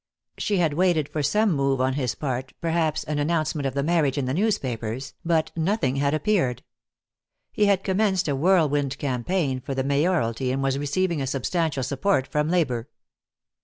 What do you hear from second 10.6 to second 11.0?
was